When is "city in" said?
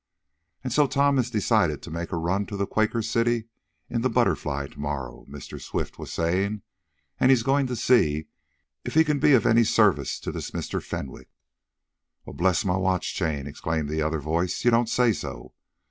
3.03-4.01